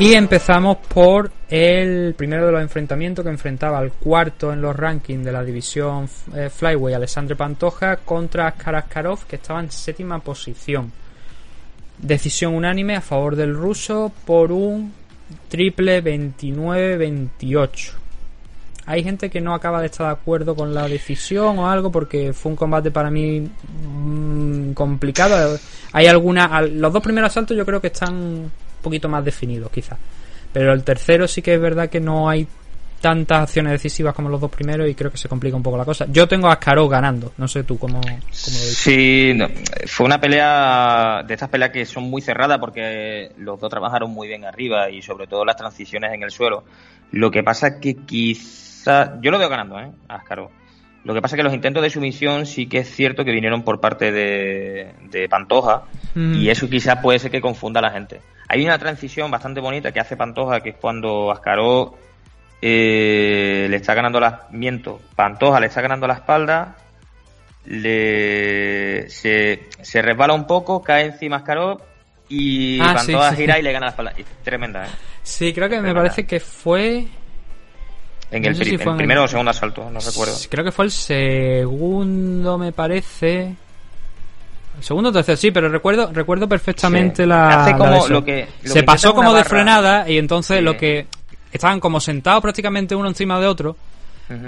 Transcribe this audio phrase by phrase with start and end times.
[0.00, 5.24] Y empezamos por el primero de los enfrentamientos que enfrentaba al cuarto en los rankings
[5.24, 10.92] de la división eh, Flyway, Alessandro Pantoja, contra Askar Askarov, que estaba en séptima posición.
[11.98, 14.92] Decisión unánime a favor del ruso por un
[15.48, 17.90] triple 29-28.
[18.86, 22.32] Hay gente que no acaba de estar de acuerdo con la decisión o algo porque
[22.32, 25.58] fue un combate para mí mm, complicado.
[25.90, 28.48] Hay alguna, los dos primeros asaltos yo creo que están
[28.82, 29.98] poquito más definidos quizás.
[30.52, 32.46] Pero el tercero sí que es verdad que no hay
[33.00, 35.84] tantas acciones decisivas como los dos primeros y creo que se complica un poco la
[35.84, 36.06] cosa.
[36.10, 38.76] Yo tengo a Ascaró ganando, no sé tú cómo, cómo lo dices.
[38.76, 39.38] Sí,
[39.86, 44.26] fue una pelea de estas peleas que son muy cerradas porque los dos trabajaron muy
[44.26, 46.64] bien arriba y sobre todo las transiciones en el suelo.
[47.12, 49.90] Lo que pasa es que quizá, yo lo veo ganando, ¿eh?
[50.08, 50.50] A Ascaró.
[51.04, 53.62] Lo que pasa es que los intentos de sumisión sí que es cierto que vinieron
[53.62, 56.34] por parte de, de Pantoja Mm.
[56.34, 58.20] y eso quizás puede ser que confunda a la gente.
[58.48, 61.94] Hay una transición bastante bonita que hace Pantoja, que es cuando Ascaró
[62.62, 66.76] eh, le está ganando las miento, Pantoja le está ganando la espalda,
[67.66, 71.80] le se, se resbala un poco, cae encima Ascaró
[72.28, 73.36] y Ah, Pantoja sí.
[73.36, 74.12] gira y le gana la espalda.
[74.42, 74.90] Tremenda, ¿eh?
[75.22, 77.06] Sí, creo que me parece que fue...
[78.30, 80.34] En No el, si pri- en primero el- o segundo asalto, no recuerdo.
[80.50, 83.54] Creo que fue el segundo, me parece.
[84.80, 87.28] Segundo o tercero, sí, pero recuerdo recuerdo perfectamente Sí.
[87.28, 87.62] la.
[87.62, 88.08] Hace la como de eso.
[88.12, 89.48] lo que- lo Se que pasó como de barra.
[89.50, 90.64] frenada y entonces Sí.
[90.64, 91.06] lo que.
[91.52, 93.76] Estaban como sentados prácticamente uno encima de otro,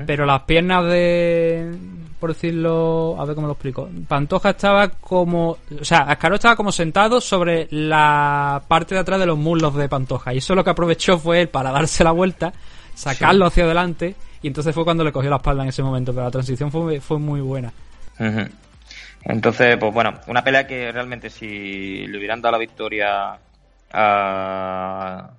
[0.06, 1.74] pero las piernas de.
[2.20, 3.16] Por decirlo.
[3.18, 3.88] A ver cómo lo explico.
[4.06, 5.56] Pantoja estaba como.
[5.80, 9.88] O sea, Ascaro estaba como sentado sobre la parte de atrás de los muslos de
[9.88, 10.34] Pantoja.
[10.34, 12.52] Y eso lo que aprovechó fue él para darse la vuelta,
[12.94, 14.14] sacarlo hacia adelante.
[14.42, 16.12] Y entonces fue cuando le cogió la espalda en ese momento.
[16.12, 17.72] Pero la transición fue, fue muy buena.
[18.18, 18.40] Ujú.
[19.22, 23.38] Entonces, pues bueno, una pelea que realmente si le hubieran dado la victoria
[23.92, 25.30] a,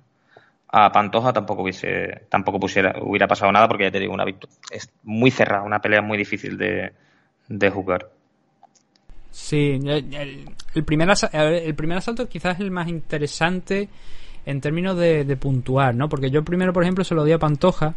[0.68, 4.56] a Pantoja tampoco hubiese, tampoco pusiera, hubiera pasado nada porque ya te digo, una victoria
[4.70, 6.92] es muy cerrada, una pelea muy difícil de,
[7.48, 8.08] de jugar.
[9.30, 13.88] Sí, el, primer, asa- el primer asalto quizás es el más interesante
[14.44, 16.08] en términos de, de puntuar, ¿no?
[16.08, 17.94] Porque yo primero, por ejemplo, se lo di a Pantoja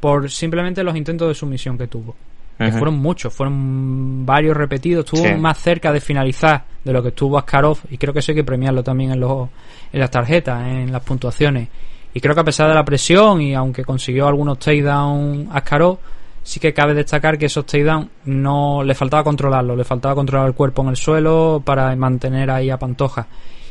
[0.00, 2.16] por simplemente los intentos de sumisión que tuvo.
[2.58, 5.04] Que fueron muchos, fueron varios repetidos.
[5.04, 5.34] Estuvo Sí.
[5.34, 8.44] más cerca de finalizar de lo que estuvo Askarov y creo que eso hay que
[8.44, 9.48] premiarlo también en, los,
[9.92, 11.68] en las tarjetas, en las puntuaciones.
[12.14, 15.98] Y creo que a pesar de la presión y aunque consiguió algunos takedown Askarov,
[16.42, 20.54] sí que cabe destacar que esos takedown no le faltaba controlarlo, le faltaba controlar el
[20.54, 23.26] cuerpo en el suelo para mantener ahí a Pantoja.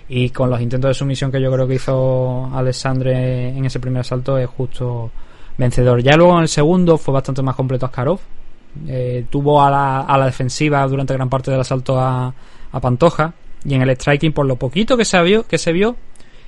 [0.08, 4.02] Y con los intentos de sumisión que yo creo que hizo Alexandre en ese primer
[4.02, 5.10] asalto es justo
[5.58, 6.04] vencedor.
[6.04, 8.20] Ya luego en el segundo fue bastante más completo Askarov.
[8.88, 12.34] Eh, tuvo a la, a la defensiva durante gran parte del asalto a,
[12.82, 13.34] Pantoja.
[13.64, 15.96] Y en el striking, por lo poquito que se vio, que se vio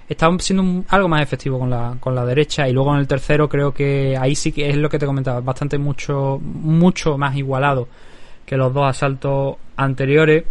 [0.10, 2.68] estaba siendo algo más efectivo con la, con la derecha.
[2.68, 5.42] Y luego en el tercero creo que ahí sí que es lo que te comentaba,
[5.42, 7.88] bastante mucho, mucho más igualado
[8.46, 10.44] que los dos asaltos anteriores.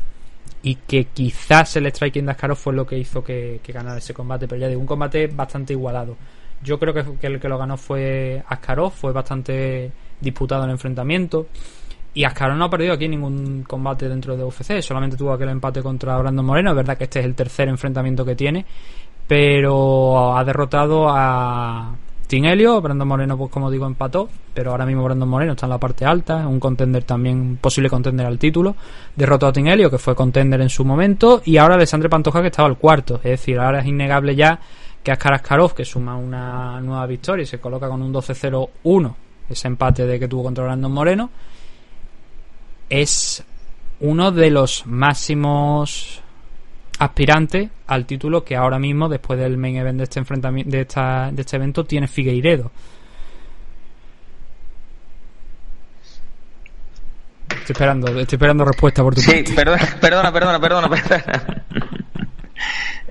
[0.63, 4.15] Y que quizás el striking de Askarov fue lo que hizo que, que ganara ese
[4.15, 4.49] combate.
[4.49, 6.17] Pero ya digo, un combate bastante igualado.
[6.63, 11.47] Yo creo que, que el que lo ganó fue Askarov, fue bastante disputado el enfrentamiento.
[12.15, 15.83] Y Askarov no ha perdido aquí ningún combate dentro de UFC, solamente tuvo aquel empate
[15.83, 16.71] contra Brandon Moreno.
[16.71, 18.65] Es verdad que este es el tercer enfrentamiento que tiene,
[19.27, 21.95] pero ha derrotado a
[22.27, 22.81] Tim Helio.
[22.81, 26.07] Brandon Moreno, pues como digo, empató, pero ahora mismo Brandon Moreno está en la parte
[26.07, 28.77] alta, un contender también, un posible contender al título.
[29.15, 32.49] Derrotó a Tim Helio, que fue contender en su momento, y ahora Alexandre Pantoja, que
[32.49, 33.17] estaba al cuarto.
[33.17, 34.59] Es decir, ahora es innegable ya
[35.03, 39.15] que Askar Askarov, que suma una nueva victoria y se coloca con un 12-0-1,
[39.49, 41.31] ese empate de que tuvo contra Brandon Moreno,
[42.89, 43.45] es
[44.01, 46.23] uno de los máximos
[46.99, 51.31] aspirantes al título que ahora mismo, después del main event de este enfrentamiento, de, esta,
[51.33, 52.71] de este evento, tiene Figueiredo.
[57.49, 59.55] Estoy esperando, estoy esperando respuesta por tu Sí, parte.
[59.55, 60.89] perdona, perdona, perdona, perdona.
[60.89, 61.65] perdona.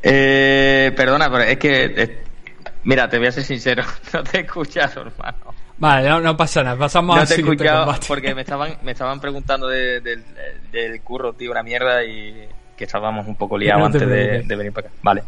[0.02, 1.84] Eh, perdona, pero es que.
[1.86, 2.24] eh,
[2.84, 3.84] mira, te voy a ser sincero,
[4.14, 5.45] no te he escuchado, hermano.
[5.78, 8.06] Vale, no, no pasa nada, pasamos No al te combate.
[8.08, 10.24] porque me estaban, me estaban preguntando de- del,
[10.72, 14.72] del curro, tío, una mierda y que estábamos un poco liados No antes de, venir
[14.74, 14.96] para acá.
[15.02, 15.24] Vale.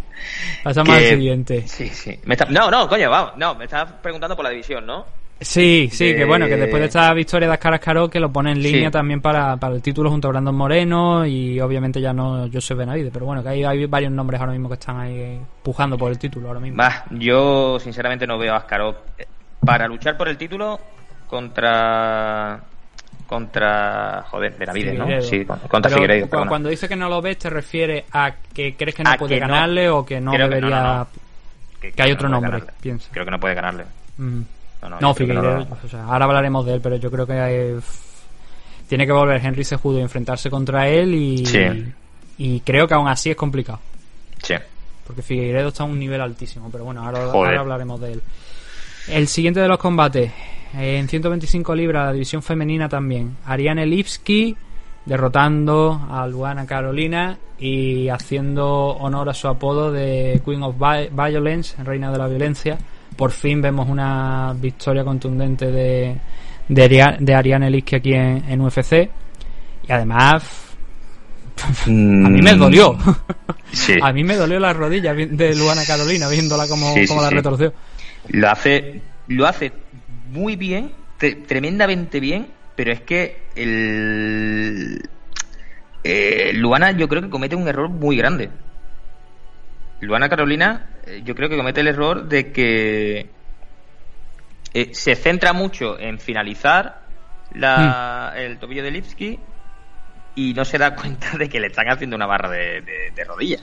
[0.63, 1.67] Pasamos al siguiente.
[1.67, 2.19] Sí, sí.
[2.25, 3.33] Me está- No, no, coño, vamos.
[3.37, 5.05] No, me estabas preguntando por la división, ¿no?
[5.39, 8.31] Sí, sí, de- que bueno, que después de esta victoria de Ascar Ascaró, que lo
[8.33, 8.91] pone en línea Sí.
[8.91, 13.11] también para, para el título junto a Brandon Moreno y obviamente ya no Joseph Benavides,
[13.13, 16.17] pero bueno, que hay, hay varios nombres ahora mismo que están ahí pujando por el
[16.17, 16.77] título ahora mismo.
[16.77, 18.65] Bah, yo sinceramente no veo a
[19.19, 19.27] eh,
[19.65, 20.79] para luchar por el título
[21.27, 22.59] contra
[23.27, 25.03] contra joder Benavides, ¿no?
[25.05, 25.29] Figueiredo.
[25.29, 26.45] Sí, con- contra Pero Figueiredo.
[26.47, 29.35] Cuando dice que no lo ves, ¿te refieres a que crees que no A puede
[29.35, 29.47] que no.
[29.47, 30.69] ganarle o que no Creo debería...?
[30.69, 31.07] no, no, no.
[31.81, 33.09] que, hay otro nombre, pienso.
[33.11, 33.83] Creo que no puede ganarle.
[34.17, 34.41] Mm.
[35.01, 35.67] No, Figueiredo,
[36.05, 37.77] ahora hablaremos de él, pero yo creo que
[38.87, 41.43] tiene que volver Henry Sejudo y enfrentarse contra él y,
[42.37, 43.79] y creo que aún así es complicado.
[44.41, 44.53] Sí.
[45.05, 48.21] Porque Figueiredo está a un nivel altísimo, pero bueno, ahora, hablaremos de él.
[49.09, 50.31] El siguiente de los combates,
[50.77, 53.37] en 125 libras, la división femenina también.
[53.45, 54.55] Ariane Lipski
[55.05, 62.11] derrotando a Luana Carolina y haciendo honor a su apodo de Queen of Violence, reina
[62.11, 62.77] de la violencia.
[63.15, 66.17] Por fin vemos una victoria contundente de,
[66.67, 69.09] de, Ariane Lipski aquí en, UFC.
[69.87, 70.43] Y además,
[71.85, 72.97] a mí me dolió.
[74.01, 77.73] A mí me dolió la rodilla de Luana Carolina viéndola como, la retorció.
[78.29, 79.71] Lo hace, lo hace
[80.29, 85.01] muy bien, tremendamente bien, pero es que el
[86.03, 88.49] eh, Luana yo creo que comete un error muy grande.
[89.99, 93.29] Luana Carolina eh, yo creo que comete el error de que
[94.73, 97.01] eh, se centra mucho en finalizar
[97.53, 98.39] la, mm.
[98.39, 99.39] el tobillo de Lipski
[100.35, 103.57] y no se da cuenta de que le están haciendo una barra de, de, rodilla.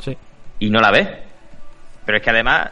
[0.00, 0.16] Sí.
[0.58, 1.22] Y no la ve.
[2.04, 2.70] Pero es que además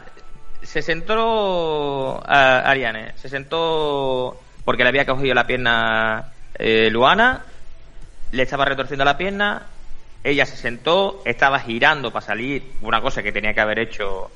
[0.61, 7.43] se sentó a Ariane, se sentó porque le había cogido la pierna eh, Luana,
[8.31, 9.63] le estaba retorciendo la pierna,
[10.23, 14.31] ella se sentó, estaba girando para salir, una cosa que tenía que haber hecho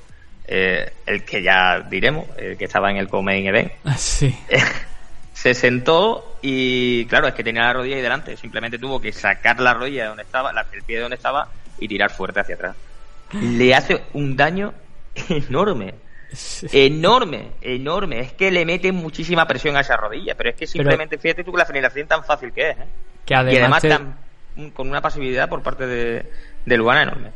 [0.47, 3.71] eh, el que ya diremos, el que estaba en el Comain Event.
[3.97, 4.35] Sí.
[5.33, 9.59] se sentó y claro, es que tenía la rodilla ahí delante, simplemente tuvo que sacar
[9.59, 12.75] la rodilla de donde estaba, el pie de donde estaba y tirar fuerte hacia atrás.
[13.33, 14.73] Le hace un daño
[15.29, 15.93] enorme.
[16.71, 18.19] Enorme, enorme.
[18.19, 21.51] Es que le mete muchísima presión a esa rodilla, pero es que simplemente fíjate tú
[21.51, 22.77] que la finalización tan fácil que es.
[22.77, 22.85] ¿eh?
[23.25, 24.15] Que además y además
[24.73, 26.25] con una pasividad por parte de,
[26.65, 27.29] de Luana enorme.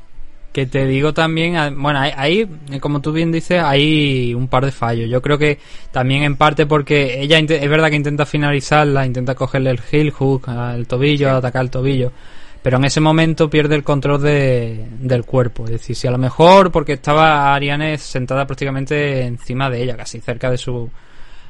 [0.51, 2.49] Que te digo también, bueno, ahí,
[2.79, 5.07] como tú bien dices, hay un par de fallos.
[5.07, 5.59] Yo creo que
[5.91, 10.49] también en parte porque ella es verdad que intenta finalizarla, intenta cogerle el heel hook
[10.49, 12.11] al tobillo, atacar el tobillo,
[12.61, 15.65] pero en ese momento pierde el control de, del cuerpo.
[15.65, 20.19] Es decir, si a lo mejor porque estaba Ariane sentada prácticamente encima de ella, casi
[20.19, 20.89] cerca de su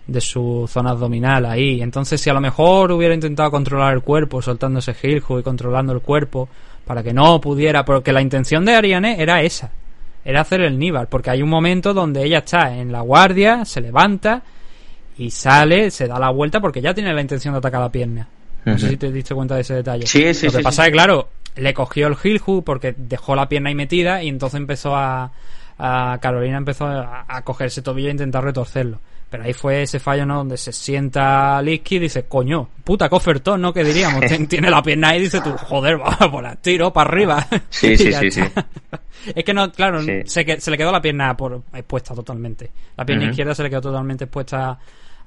[0.09, 1.81] de su zona abdominal ahí.
[1.81, 5.93] Entonces, si a lo mejor hubiera intentado controlar el cuerpo, soltando ese hook y controlando
[5.93, 6.49] el cuerpo,
[6.85, 9.71] para que no pudiera, porque la intención de Ariane era esa,
[10.25, 13.81] era hacer el Níbar, porque hay un momento donde ella está en la guardia, se
[13.81, 14.41] levanta
[15.17, 18.27] y sale, se da la vuelta porque ya tiene la intención de atacar la pierna.
[18.65, 20.05] No sé si te diste cuenta de ese detalle.
[20.05, 23.35] Sí, sí, Lo que pasa es que, claro, le cogió el heel hook porque dejó
[23.35, 25.31] la pierna ahí metida y entonces empezó a,
[25.77, 28.99] a Carolina empezó a, a coger ese tobillo e intentar retorcerlo.
[29.29, 30.37] Pero ahí fue ese fallo, ¿no?
[30.37, 33.71] Donde se sienta Licky y dice, coño, puta, qué ¿no?
[33.71, 37.09] Que diríamos, tiene la pierna ahí y dice tú, joder, vamos, por la tiro para
[37.09, 37.47] arriba.
[37.69, 38.41] Sí, sí, sí, sí.
[39.35, 42.71] Es que no, claro, se, se, le quedó la pierna por, expuesta totalmente.
[42.97, 44.79] La pierna izquierda se le quedó totalmente expuesta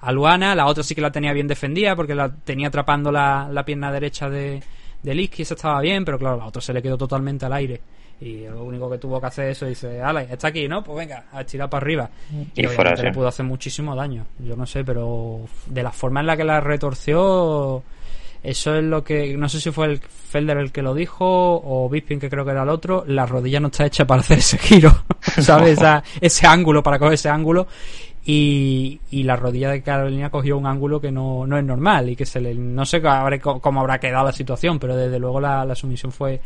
[0.02, 3.48] a Luana, la otra sí que la tenía bien defendida porque la tenía atrapando la,
[3.50, 4.60] la pierna derecha de,
[5.02, 7.80] de Licky, eso estaba bien, pero claro, la otra se le quedó totalmente al aire.
[8.20, 10.82] Y lo único que tuvo que hacer eso dice, Ale, está aquí, ¿no?
[10.84, 12.10] Pues venga, a estirar para arriba.
[12.54, 14.26] Y, le pudo hacer muchísimo daño.
[14.38, 17.82] Yo no sé, pero de la forma en la que la retorció,
[18.42, 21.88] eso es lo que, no sé si fue el Felder el que lo dijo o
[21.88, 24.56] Bisping que creo que era el otro, la rodilla no está hecha para hacer ese
[24.56, 25.04] giro,
[25.40, 25.80] ¿sabes?
[26.20, 27.66] ese ángulo, para coger ese ángulo.
[28.24, 32.14] Y, y, la rodilla de Carolina cogió un ángulo que no, no es normal y
[32.14, 35.74] que se le, no sé cómo habrá quedado la situación, pero desde luego la, la
[35.74, 36.40] sumisión fue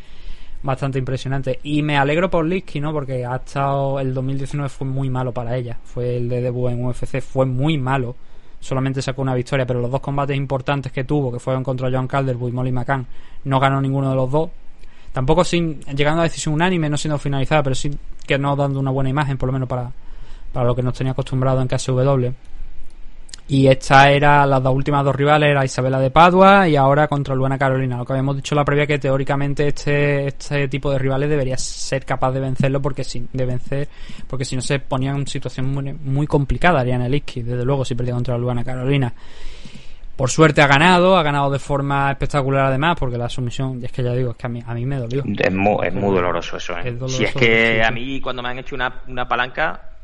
[0.62, 1.60] bastante impresionante.
[1.62, 2.92] Y me alegro por Liski, ¿no?
[2.92, 3.98] Porque ha estado.
[4.00, 5.78] El 2019 fue muy malo para ella.
[5.82, 8.16] Fue el de debut en UFC, fue muy malo.
[8.60, 12.08] Solamente sacó una victoria, pero los dos combates importantes que tuvo, que fueron contra John
[12.08, 13.06] Calderwood y Molly McCann,
[13.44, 14.50] no ganó ninguno de los dos.
[15.12, 17.90] Tampoco sin llegando a decisión unánime, no siendo finalizada, pero sí
[18.26, 19.92] que no dando una buena imagen, por lo menos para,
[20.56, 22.28] para lo que nos tenía acostumbrado en KSW.
[23.46, 27.34] Y esta era, las dos últimas dos rivales era Isabela de Padua y ahora contra
[27.34, 27.98] Luana Carolina.
[27.98, 32.06] Lo que habíamos dicho la previa que teóricamente este, este tipo de rivales debería ser
[32.06, 33.86] capaz de vencerlo porque si, de vencer,
[34.26, 37.84] porque si no se ponía en una situación muy, muy complicada Ariana Liski, desde luego
[37.84, 39.12] si perdía contra Luana Carolina.
[40.16, 44.02] Por suerte ha ganado, ha ganado de forma espectacular además, porque la sumisión, es que
[44.02, 45.22] ya digo, es que a mí, a mí me dolió.
[45.38, 46.96] Es muy, es muy doloroso eso, ¿eh?
[47.08, 49.95] si es que a mí cuando me han hecho una, una palanca,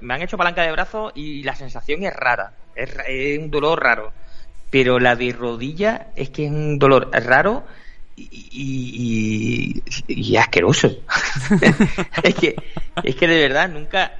[0.00, 4.12] me han hecho palanca de brazo y la sensación es rara es, un dolor raro.
[4.70, 7.64] Pero la de rodilla es que es un dolor raro
[8.16, 10.88] y, y, asqueroso.
[12.22, 12.56] es, que,
[13.02, 14.12] es que de verdad nunca.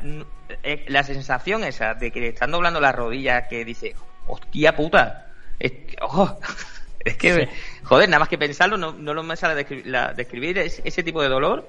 [0.89, 3.95] La sensación esa de que están doblando las rodillas que dice,
[4.27, 5.27] hostia puta.
[5.59, 5.73] Es,
[7.05, 7.49] es que,
[7.85, 11.29] joder, nada más que pensarlo, no, no me sale describir, la, describir ese, tipo de
[11.29, 11.69] dolor.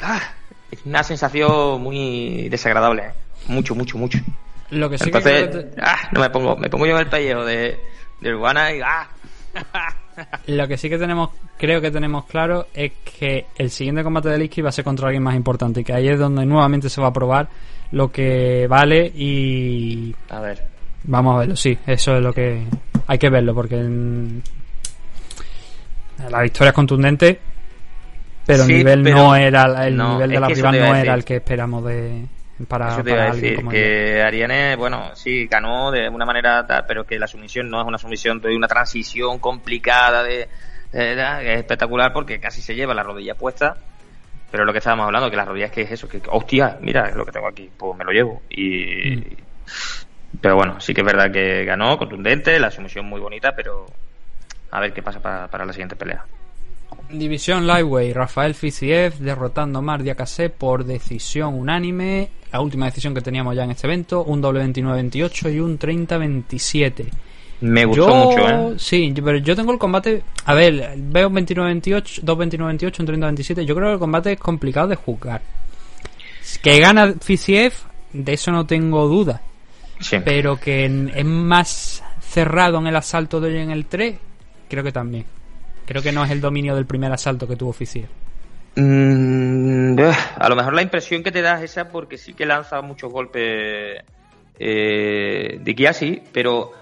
[0.00, 0.34] Ah,
[0.70, 3.10] es una sensación muy desagradable, ¿eh?
[3.48, 4.18] mucho, mucho, mucho.
[4.70, 7.44] Lo que sí Entonces, que ah, no me pongo, me pongo yo en el pellejo
[7.44, 7.78] de,
[8.20, 9.08] de Urbana y ¡ah!
[10.46, 14.38] lo que sí que tenemos, creo que tenemos claro es que el siguiente combate de
[14.38, 17.00] Liski va a ser contra alguien más importante y que ahí es donde nuevamente se
[17.00, 17.48] va a probar
[17.92, 20.66] lo que vale y A ver.
[21.04, 22.64] vamos a verlo, sí, eso es lo que
[23.06, 24.42] hay que verlo porque en-
[26.30, 27.38] la victoria es contundente
[28.46, 31.24] pero el nivel pero- no era el no, nivel de la rival no era el
[31.24, 32.24] que esperamos de
[32.68, 36.24] para, Eso te para iba a alguien decir, que Ariane, bueno, sí, ganó de una
[36.24, 40.48] manera tal, pero que la sumisión no es una sumisión de una transición complicada de,
[40.92, 43.76] de- de- es espectacular porque casi se lleva la rodilla puesta,
[44.52, 47.08] pero lo que estábamos hablando, que la rodilla es que es eso, que hostia, mira,
[47.08, 49.22] es lo que tengo aquí, pues me lo llevo y Mm.
[50.40, 53.86] pero bueno, sí que es verdad que ganó, contundente, la sumisión muy bonita, pero
[54.70, 56.24] a ver qué pasa para, para la siguiente pelea.
[57.18, 62.28] División Lightweight, Rafael Fiziev derrotando a Mardia Cassé por decisión unánime.
[62.52, 67.06] La última decisión que teníamos ya en este evento, un doble 29-28 y un 30-27.
[67.60, 68.74] Me gustó Yo, mucho, ¿eh?
[68.78, 70.22] sí, pero yo tengo el combate.
[70.44, 73.64] A ver, veo un 29-28, dos 29-28, un 30-27.
[73.64, 75.40] Yo creo que el combate es complicado de juzgar.
[76.62, 77.72] Que gana Fiziev,
[78.12, 79.40] de eso no tengo duda.
[80.00, 80.18] Sí.
[80.24, 84.16] Pero que es más cerrado en el asalto de hoy en el 3,
[84.68, 85.24] creo que también.
[85.86, 88.08] Creo que no es el dominio del primer asalto que tuvo Fiziev.
[88.76, 92.44] Mm, eh, a lo mejor la impresión que te da es esa porque sí que
[92.44, 94.02] lanza muchos golpes
[94.58, 96.72] eh, de Kiasi, pero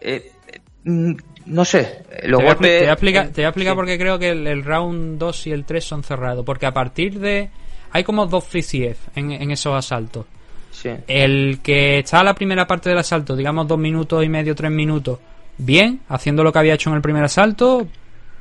[0.00, 1.14] eh, eh, mm,
[1.46, 2.70] no sé, los te, golpes...
[2.70, 3.76] te voy a explicar, te voy a explicar sí.
[3.76, 6.44] por qué creo que el, el round 2 y el 3 son cerrados.
[6.44, 7.50] Porque a partir de.
[7.92, 10.26] Hay como dos Fiziev en, en esos asaltos.
[10.70, 10.90] Sí.
[11.06, 14.70] El que está a la primera parte del asalto, digamos dos minutos y medio, tres
[14.70, 15.18] minutos,
[15.56, 17.86] bien, haciendo lo que había hecho en el primer asalto,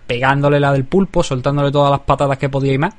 [0.07, 2.93] pegándole la del pulpo, soltándole todas las patadas que podía y más.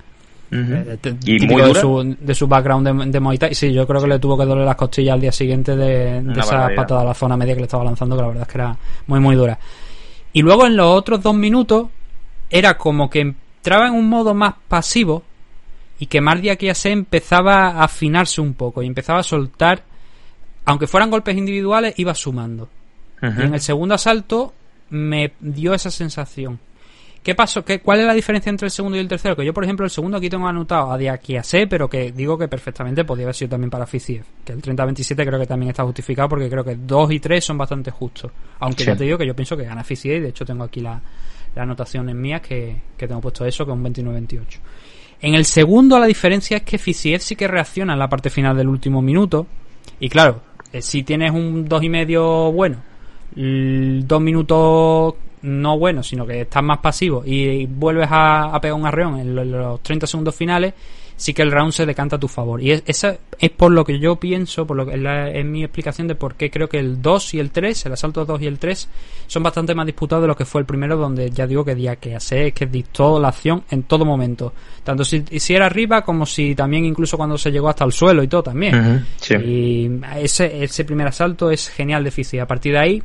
[0.49, 1.81] T- Y típico muy de dura.
[1.81, 3.55] su, de su background de, de Muay Thai.
[3.55, 6.35] Sí, yo creo que le tuvo que doler las costillas al día siguiente de, de
[6.35, 6.75] barbaridad.
[6.77, 8.77] patadas a la zona media que le estaba lanzando, que la verdad es que era
[9.09, 9.59] muy, muy dura.
[10.33, 11.89] Y luego en los otros dos minutos,
[12.49, 15.25] era como que entraba en un modo más pasivo
[15.99, 19.83] y que Mardia Kiase empezaba a afinarse un poco y empezaba a soltar,
[20.65, 22.69] aunque fueran golpes individuales, iba sumando.
[23.23, 24.53] Y en el segundo asalto
[24.91, 26.61] me dio esa sensación.
[27.26, 27.64] ¿Qué pasó?
[27.64, 29.35] ¿Qué, ¿Cuál es la diferencia entre el segundo y el tercero?
[29.35, 32.47] Que yo, por ejemplo, el segundo aquí tengo anotado a Diakiase, pero que digo que
[32.47, 34.23] perfectamente podía haber sido también para Fiziev.
[34.45, 37.59] Que el 30-27 creo que también está justificado porque creo que 2 y 3 son
[37.59, 38.30] bastante justos.
[38.61, 38.87] Aunque Sí.
[38.90, 41.00] ya te digo que yo pienso que gana Fiziev y de hecho tengo aquí la,
[41.56, 44.40] la anotación en mías que, que tengo puesto eso, que es un 29-28.
[45.23, 48.56] En el segundo la diferencia es que Fiziev sí que reacciona en la parte final
[48.56, 49.49] del último minuto.
[49.99, 50.42] Y claro,
[50.73, 52.76] eh, si tienes un dos y medio bueno,
[53.35, 58.78] l- dos minutos no bueno, sino que estás más pasivo y vuelves a, a pegar
[58.78, 60.75] un arreón en lo- en los 30 segundos finales,
[61.19, 62.61] sí que el round se decanta a tu favor.
[62.62, 65.45] Y es, esa es por lo que yo pienso, por lo que es, la- es
[65.47, 68.43] mi explicación de por qué creo que el 2 y el 3, el asalto 2
[68.43, 68.88] y el 3,
[69.26, 71.97] son bastante más disputados de lo que fue el primero, donde ya digo que día
[71.97, 74.52] que hace es que dictó la acción en todo momento.
[74.85, 78.23] Tanto si, si era arriba como si también incluso cuando se llegó hasta el suelo
[78.23, 78.75] y todo también.
[79.16, 79.35] Sí.
[79.35, 82.38] Y ese, ese primer asalto es genial de Fizzy.
[82.38, 83.02] A partir de ahí,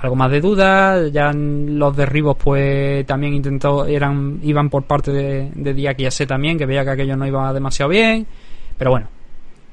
[0.00, 1.08] algo más de duda.
[1.08, 6.26] Ya los derribos, pues también intentó, eran, iban por parte de, de Diak y Yase
[6.26, 8.26] también, que veía que aquello no iba demasiado bien.
[8.76, 9.08] Pero bueno,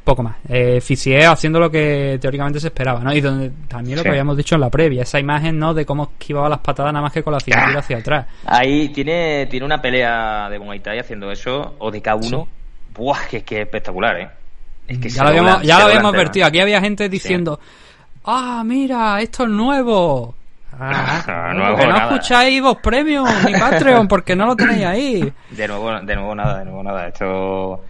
[0.04, 0.36] poco más.
[0.50, 0.80] Eh,
[1.28, 3.14] haciendo lo que teóricamente se esperaba, ¿no?
[3.14, 4.04] Y donde, también lo Sí.
[4.04, 5.74] que habíamos dicho en la previa, esa imagen, ¿no?
[5.74, 8.28] De cómo esquivaba las patadas nada más que con la cintura hacia atrás.
[8.46, 12.24] Ahí tiene, tiene una pelea de Muay Thai haciendo eso, o de K1.
[12.24, 12.50] Sí.
[12.94, 14.30] Buah, que es que es espectacular, ¿eh?
[14.88, 16.46] Es que ya lo habíamos, ya lo habíamos advertido.
[16.46, 17.60] Aquí había gente diciendo,
[18.26, 20.36] ah, mira, esto es nuevo.
[20.78, 22.04] Ah, Nuevo que no nada.
[22.12, 25.34] escucháis vos Premium ni Patreon porque no lo tenéis ahí.
[25.52, 27.08] De nuevo, de nuevo nada, de nuevo nada.
[27.08, 27.86] Esto.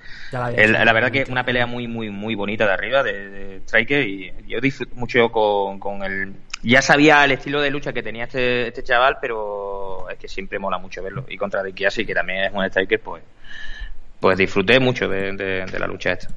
[0.55, 3.57] El- la verdad que es una pelea muy, muy, muy bonita de arriba de, de
[3.61, 6.33] Striker y yo disfruto mucho con, con el.
[6.61, 10.59] Ya sabía el estilo de lucha que tenía este, este chaval, pero es que siempre
[10.59, 11.25] mola mucho verlo.
[11.29, 13.23] Y contra Dikiasi, que también es un Striker, pues.
[14.19, 16.27] Pues disfruté mucho de, de- de la lucha esta.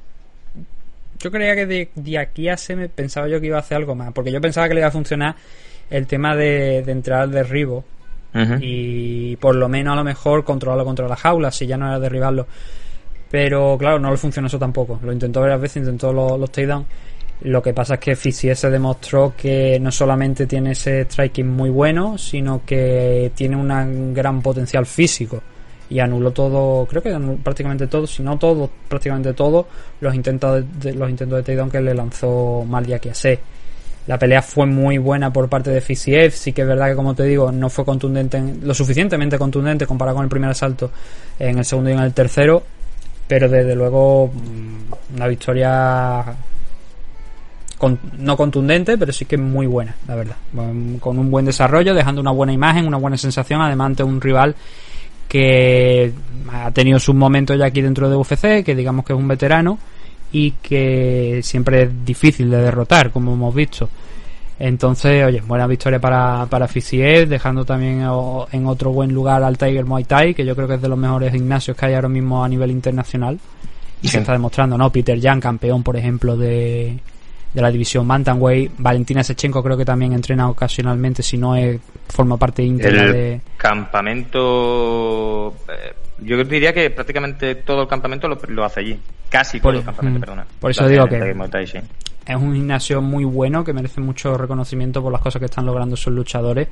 [1.19, 3.77] Yo creía que de, de aquí a se me pensaba yo que iba a hacer
[3.77, 5.35] algo más, porque yo pensaba que le iba a funcionar
[5.89, 7.83] el tema de, de entrar al derribo
[8.61, 11.99] y por lo menos a lo mejor controlarlo contra la jaula, si ya no era
[11.99, 12.45] derribarlo.
[13.29, 14.99] Pero claro, no le funcionó eso tampoco.
[15.03, 16.85] Lo intentó varias veces, intentó los, los takedowns.
[17.41, 21.69] Lo que pasa es que Fizzy se demostró que no solamente tiene ese striking muy
[21.69, 25.41] bueno, sino que tiene un gran potencial físico.
[25.89, 29.67] Y anuló todo, creo que anuló prácticamente todo, si no todo, prácticamente todo,
[30.01, 33.39] los intentos de, los intentos de takedown que le lanzó Maldia Kiase.
[34.07, 37.13] La pelea fue muy buena por parte de Fiziev, sí que es verdad que como
[37.15, 40.91] te digo, no fue contundente, en- lo suficientemente contundente comparado con el primer asalto
[41.37, 42.63] en el segundo y en el tercero.
[43.27, 46.25] pero desde luego mm, una victoria
[48.17, 50.35] no contundente, pero sí que muy buena, la verdad.
[50.99, 54.55] Con un buen desarrollo, dejando una buena imagen, una buena sensación, además ante un rival
[55.29, 56.11] que
[56.51, 59.79] ha tenido sus momentos ya aquí dentro de UFC, que digamos que es un veterano
[60.31, 63.87] y que siempre es difícil de derrotar, como hemos visto.
[64.59, 68.01] Entonces, oye, buena victoria para, para dejando también
[68.51, 70.97] en otro buen lugar al Tiger Muay Thai, que yo creo que es de los
[70.97, 73.39] mejores gimnasios que hay ahora mismo a nivel internacional.
[74.01, 74.89] Y se está demostrando, ¿no?
[74.91, 76.97] Peter Jan, campeón, por ejemplo, de,
[77.53, 78.73] de la división Bantamweight.
[78.77, 83.41] Valentina Sechenko creo que también entrena ocasionalmente, si no es, forma parte íntegra el de...
[83.57, 85.55] campamento...
[85.67, 88.99] Eh, yo diría que prácticamente todo el campamento lo, hace allí.
[89.29, 90.21] Casi todo el campamento, mm.
[90.21, 90.45] perdona.
[90.59, 91.35] Por eso digo que
[92.29, 95.95] es un gimnasio muy bueno que merece mucho reconocimiento por las cosas que están logrando
[95.95, 96.67] sus luchadores.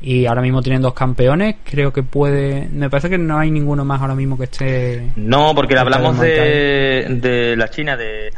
[0.00, 2.68] Y ahora mismo tienen dos campeones, creo que puede.
[2.72, 5.12] Me parece que no hay ninguno más ahora mismo que esté.
[5.16, 8.30] No, porque hablamos de, de la China, de.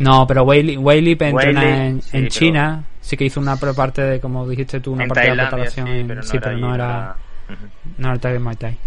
[0.00, 2.84] No, pero Weili, Weili entrena en, China.
[3.00, 5.86] Sí que hizo una parte de, como dijiste tú, una parte de la preparación.
[6.22, 7.16] Sí, pero no, era,
[7.98, 8.78] no era el Tiger Muay Thai.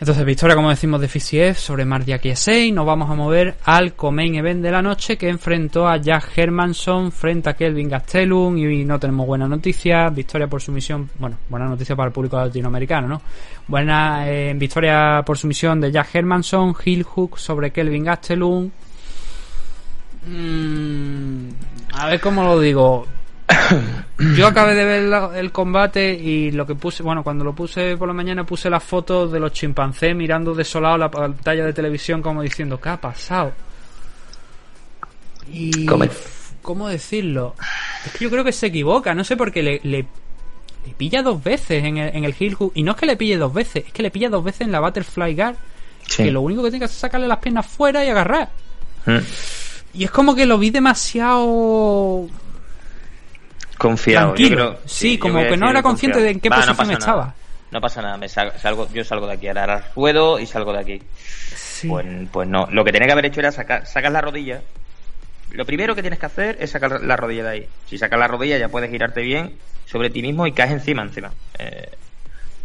[0.00, 2.70] Entonces, victoria, como decimos, de FCF sobre Mardia Kiesei.
[2.70, 7.10] Nos vamos a mover al Comain Event de la noche que enfrentó a Jack Hermanson
[7.10, 8.56] frente a Kelvin Gastelum.
[8.56, 10.08] Y no tenemos buena noticia.
[10.10, 11.10] Victoria por sumisión.
[11.18, 13.22] Bueno, buena noticia para el público latinoamericano, ¿no?
[13.66, 16.76] Buena eh, victoria por sumisión de Jack Hermanson.
[16.84, 18.70] Hill Hook sobre Kelvin Gastelum.
[20.28, 21.48] Mm,
[21.94, 23.06] a ver cómo lo digo.
[24.36, 28.08] Yo acabé de ver el combate y lo que puse, bueno, cuando lo puse por
[28.08, 32.42] la mañana puse las fotos de los chimpancés mirando desolado la pantalla de televisión como
[32.42, 33.52] diciendo, ¿qué ha pasado?
[35.50, 35.86] Y...
[36.60, 37.54] ¿Cómo decirlo?
[38.04, 40.04] Es que yo creo que se equivoca, no sé por qué le, le,
[40.98, 42.72] pilla dos veces en el, en el hook.
[42.74, 44.72] Y no es que le pille dos veces, es que le pilla dos veces en
[44.72, 45.56] la Butterfly Guard.
[46.14, 48.50] Que lo único que tiene que hacer es sacarle las piernas fuera y agarrar.
[49.06, 49.18] Mm.
[49.98, 52.28] Y es como que lo vi demasiado
[53.76, 54.34] confiado.
[54.34, 54.78] Tranquilo.
[54.84, 57.34] sí, como que no era consciente de en qué posición estaba.
[57.72, 61.02] No pasa nada, me salgo, yo salgo de aquí, ahora ruedo y salgo de aquí.
[61.88, 64.62] Pues, pues, no, lo que tenía que haber hecho era sacar, sacar la rodilla.
[65.50, 67.68] Lo primero que tienes que hacer es sacar la rodilla de ahí.
[67.86, 71.32] Si sacas la rodilla ya puedes girarte bien sobre ti mismo y caes encima, encima.
[71.58, 71.90] Eh,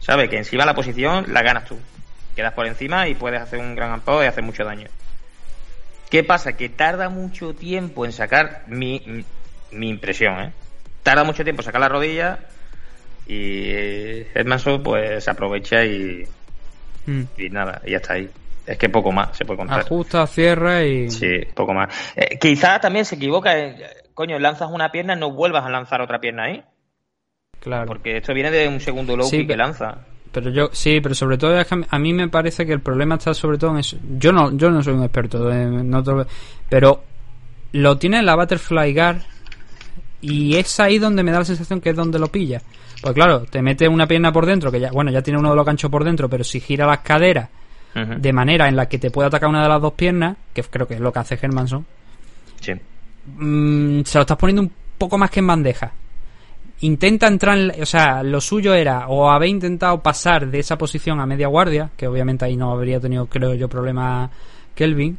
[0.02, 0.30] ¿Sabes?
[0.30, 1.80] Que encima la posición la ganas tú.
[2.36, 4.88] Quedas por encima y puedes hacer un gran amparo y hacer mucho daño.
[6.14, 6.54] ¿Qué pasa?
[6.54, 9.02] Que tarda mucho tiempo en sacar mi,
[9.72, 10.54] mi impresión, ¿eh?
[11.02, 12.38] Tarda mucho tiempo en sacar la rodilla
[13.26, 13.72] y
[14.36, 16.24] Edmondson pues aprovecha y,
[17.08, 17.22] mm.
[17.36, 18.30] y nada, y ya está ahí.
[18.68, 19.80] Es que poco más se puede contar.
[19.80, 21.10] Ajusta, cierra y...
[21.10, 21.92] Sí, poco más.
[22.16, 23.56] Eh, quizá también se equivoca.
[24.14, 26.64] coño, lanzas una pierna, no vuelvas a lanzar otra pierna ahí.
[27.60, 27.88] Claro.
[27.88, 30.06] Porque esto viene de un segundo low que lanza.
[30.34, 31.56] Pero yo, sí, pero sobre todo
[31.90, 33.98] a mí me parece que el problema está sobre todo en eso.
[34.18, 36.26] Yo no, yo no soy un experto, en otro,
[36.68, 37.04] pero
[37.74, 39.22] lo tiene en la Butterfly Guard
[40.22, 42.64] y es ahí donde me da la sensación que es donde lo pilla.
[43.00, 45.56] Pues claro, te mete una pierna por dentro, que ya, bueno, ya tiene uno de
[45.56, 47.50] los ganchos por dentro, pero si gira las caderas
[47.94, 50.88] de manera en la que te puede atacar una de las dos piernas, que creo
[50.88, 51.86] que es lo que hace Hermanson,
[52.60, 52.72] sí.
[53.38, 55.92] Mm, se lo estás poniendo un poco más que en bandeja
[56.82, 61.26] intenta entrar, o sea, lo suyo era o haber intentado pasar de esa posición a
[61.26, 64.30] media guardia, que obviamente ahí no habría tenido, creo yo, problema
[64.76, 65.18] Kelvin,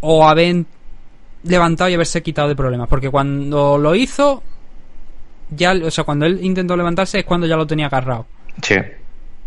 [0.00, 0.64] o haber
[1.44, 4.42] levantado y haberse quitado de problemas, porque cuando lo hizo,
[5.50, 8.26] ya, o sea, cuando él intentó levantarse es cuando ya lo tenía agarrado.
[8.62, 8.76] Sí.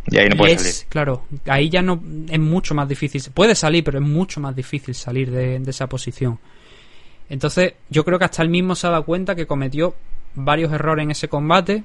[0.08, 0.74] Y ahí no puede salir.
[0.90, 3.24] Claro, ahí ya no es mucho más difícil.
[3.34, 6.38] Puede salir, pero es mucho más difícil salir de, de esa posición.
[7.28, 9.96] Entonces, yo creo que hasta él mismo se ha dado cuenta que cometió
[10.36, 11.84] varios errores en ese combate,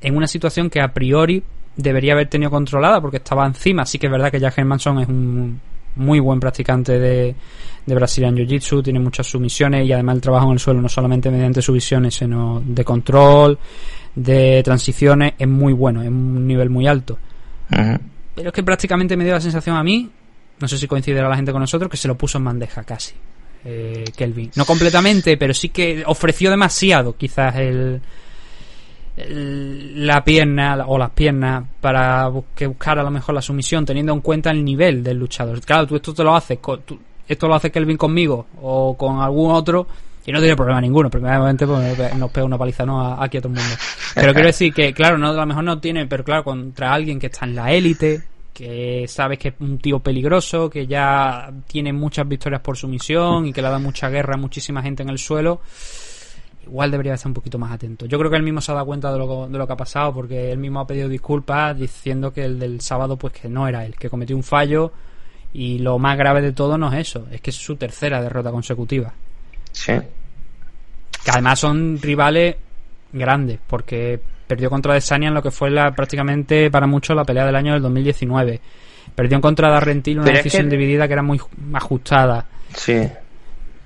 [0.00, 1.42] en una situación que a priori
[1.76, 3.86] debería haber tenido controlada porque estaba encima.
[3.86, 5.60] Sí que es verdad que Jack Hermanson es un
[5.96, 7.34] muy buen practicante de,
[7.84, 11.30] de Brazilian Jiu-Jitsu, tiene muchas sumisiones y además el trabajo en el suelo no solamente
[11.30, 13.58] mediante sumisiones, sino de control,
[14.14, 17.18] de transiciones, es muy bueno, es un nivel muy alto.
[17.68, 20.08] Pero es que prácticamente me dio la sensación a mí,
[20.60, 23.14] no sé si coincidirá la gente con nosotros, que se lo puso en bandeja casi
[23.64, 24.50] eh, Kelvin.
[24.56, 28.00] No completamente, pero sí que ofreció demasiado, quizás el,
[29.26, 34.20] la pierna o las piernas para que buscar a lo mejor la sumisión, teniendo en
[34.20, 35.60] cuenta el nivel del luchador.
[35.60, 36.58] Claro, tú esto te lo haces,
[37.26, 39.86] esto lo hace Kelvin conmigo o con algún otro
[40.24, 41.10] y no tiene problema ninguno.
[41.10, 43.20] Primeramente pues, nos pega una paliza ¿no?
[43.20, 43.74] aquí a todo el mundo.
[44.14, 47.18] Pero quiero decir que, claro, no, a lo mejor no tiene, pero claro, contra alguien
[47.18, 48.22] que está en la élite,
[48.58, 53.52] que sabes que es un tío peligroso, que ya tiene muchas victorias por sumisión y
[53.52, 55.60] que le da mucha guerra a muchísima gente en el suelo,
[56.64, 58.06] igual debería estar un poquito más atento.
[58.06, 59.76] Yo creo que él mismo se ha dado cuenta de lo, de lo que ha
[59.76, 63.68] pasado porque él mismo ha pedido disculpas diciendo que el del sábado pues que no
[63.68, 64.92] era él, que cometió un fallo
[65.52, 68.50] Y lo más grave de todo no es eso, es que es su tercera derrota
[68.50, 69.14] consecutiva.
[69.70, 69.92] Sí.
[69.92, 72.56] Que además son rivales
[73.12, 77.46] grandes, porque perdió contra Desania en lo que fue la, prácticamente para muchos la pelea
[77.46, 78.60] del año del 2019.
[79.14, 81.40] Perdió contra Darrentil una decisión que- dividida que era muy
[81.74, 82.46] ajustada.
[82.74, 82.94] Sí.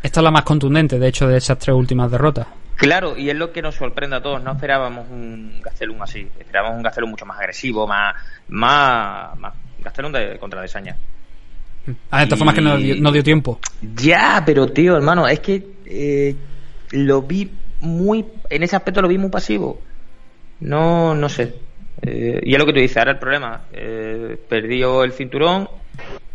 [0.02, 2.46] Esta es la más contundente, de hecho, de esas tres últimas derrotas.
[2.76, 4.42] Claro, y es lo que nos sorprende a todos.
[4.42, 6.26] No esperábamos un Gastelum así.
[6.38, 8.14] Esperábamos un Gastelum mucho más agresivo, más.
[8.48, 10.96] más, más Gastelum de, contra Desaña.
[12.10, 13.58] Ah, de todas formas que no dio, no dio tiempo.
[13.96, 16.34] Ya, pero tío, hermano, es que eh,
[16.90, 18.24] lo vi muy.
[18.50, 19.80] En ese aspecto lo vi muy pasivo.
[20.62, 21.54] No, no sé.
[22.00, 23.62] Eh, y es lo que tú dices, ahora el problema.
[23.72, 25.68] Eh, perdió el cinturón,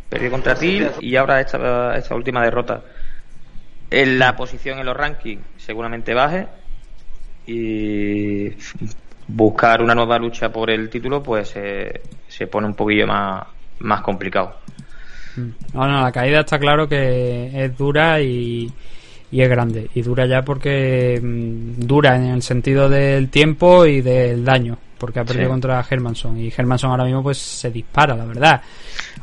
[0.10, 2.82] perdió contra Til y ahora esta, esta última derrota.
[3.90, 6.48] En la posición en los rankings seguramente baje
[7.46, 8.50] y
[9.28, 13.48] buscar una nueva lucha por el título pues eh, se pone un poquillo más,
[13.80, 14.58] más complicado.
[15.38, 18.72] No, no, la caída está claro que es dura y,
[19.32, 19.90] y es grande.
[19.94, 24.78] Y dura ya porque mm, dura en el sentido del tiempo y del daño.
[24.98, 25.52] Porque ha perdido Sí.
[25.52, 26.40] contra Hermanson.
[26.40, 28.62] Y Hermanson ahora mismo pues se dispara, la verdad.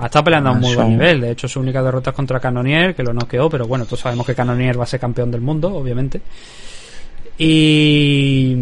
[0.05, 0.99] Estado peleando a un muy buen Hermanson.
[1.07, 1.21] nivel.
[1.21, 3.51] De hecho, su única derrota es contra Canonier, que lo noqueó.
[3.51, 6.21] Pero bueno, todos sabemos que Canonier va a ser campeón del mundo, obviamente.
[7.39, 8.57] Y...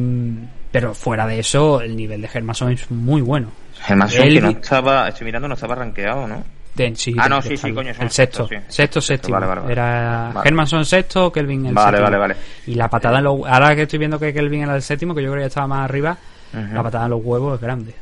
[0.71, 3.49] Pero fuera de eso, el nivel de Hermanson es muy bueno.
[3.83, 6.43] Germanson, Él que no estaba, estoy mirando, no estaba rankeado, ¿no?
[6.75, 8.57] De- sí, Ah, no, de- sí, sí, coño, El sexto, sexto, sí.
[8.69, 9.35] sexto, séptimo.
[9.35, 9.73] Vale, vale, vale.
[9.73, 10.33] Era.
[10.45, 12.05] Hermanson sexto, Kelvin el Vale, séptimo.
[12.05, 12.37] vale, vale.
[12.67, 13.41] Y la patada en los...
[13.47, 15.67] Ahora que estoy viendo que Kelvin era el séptimo, que yo creo que ya estaba
[15.67, 16.17] más arriba,
[16.53, 17.95] la patada en los huevos es grande,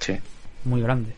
[0.00, 0.16] Sí.
[0.64, 1.12] muy grande.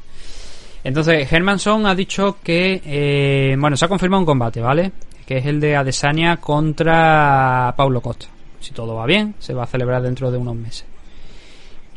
[0.83, 2.81] Entonces, Hermanson ha dicho que...
[2.85, 4.91] eh, bueno, se ha confirmado un combate, ¿vale?
[5.27, 8.27] Que es el de Adesanya contra Paulo Costa.
[8.59, 10.85] Si todo va bien, se va a celebrar dentro de unos meses.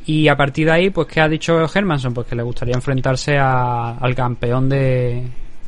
[0.05, 2.13] Y a partir de ahí, pues, ¿qué ha dicho Hermanson?
[2.13, 5.23] Pues que le gustaría enfrentarse a- al campeón de...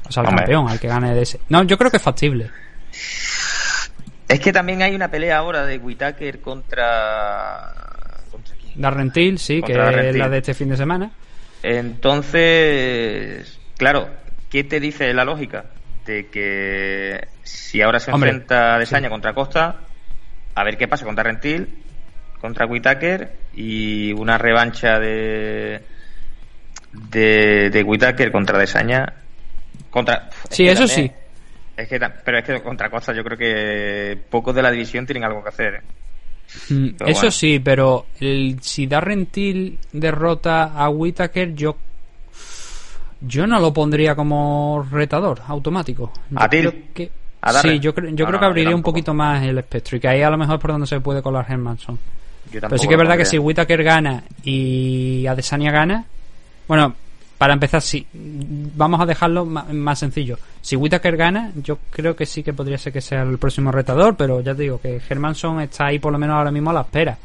[0.07, 0.43] O sea, al Hombre.
[0.43, 1.39] campeón, al que gane de ese.
[1.49, 2.51] No, yo creo que es factible.
[4.27, 7.71] Es que también hay una pelea ahora de Whitaker contra.
[8.31, 8.81] ¿Contra quién?
[8.81, 10.31] Darren Till, sí, que Darren es la Till.
[10.31, 11.11] de este fin de semana.
[11.63, 14.09] Entonces, claro,
[14.49, 15.65] ¿qué te dice la lógica?
[16.05, 19.77] De que si ahora se Hombre, enfrenta a Desaña contra Costa,
[20.53, 21.67] a ver qué pasa contra Rentil,
[22.45, 25.81] contra Whitaker y una revancha de
[26.93, 29.05] de, de Whitaker contra Desaña.
[29.89, 31.13] Contra, es Sí, eso también- sí.
[31.77, 35.25] Es que, pero es que contra Costa yo creo que pocos de la división tienen
[35.25, 35.73] algo que hacer.
[35.75, 35.81] ¿eh?
[36.69, 37.31] Mm, Eso bueno.
[37.31, 41.75] sí, pero el, si Darren Till derrota a Whitaker, yo
[43.21, 46.13] yo no lo pondría como retador automático.
[46.29, 46.85] Yo ¿A Till?
[46.93, 47.11] que-
[47.61, 50.07] sí, yo, creo- yo No, creo que abriría un poquito más el espectro y que
[50.07, 51.99] ahí a lo mejor es por donde se puede colar Hermanson.
[52.51, 53.37] Pero sí que es verdad que si.
[53.37, 56.05] Whitaker gana y Adesanya gana,
[56.67, 56.95] bueno,
[57.37, 60.37] para empezar, sí, vamos a dejarlo más, sencillo.
[60.61, 64.15] Si Whitaker gana, yo creo que sí que podría ser que sea el próximo retador,
[64.15, 66.81] pero ya te digo que Hermanson está ahí por lo menos ahora mismo a la
[66.81, 67.17] espera.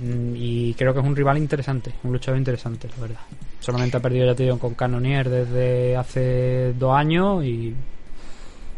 [0.00, 3.20] Mm, Y creo que es un rival interesante, un luchador interesante, la verdad.
[3.60, 7.74] Solamente ha perdido, ya te digo, con Canonier desde hace dos años y